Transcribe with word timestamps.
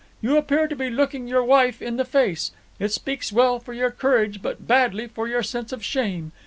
You 0.19 0.35
appear 0.35 0.67
to 0.67 0.75
be 0.75 0.89
looking 0.89 1.27
your 1.27 1.43
wife 1.43 1.79
in 1.79 1.97
the 1.97 2.05
face. 2.05 2.49
It 2.79 2.91
speaks 2.91 3.31
well 3.31 3.59
for 3.59 3.71
your 3.73 3.91
courage 3.91 4.41
but 4.41 4.65
badly 4.67 5.05
for 5.05 5.27
your 5.27 5.43
sense 5.43 5.71
of 5.71 5.85
shame. 5.85 6.31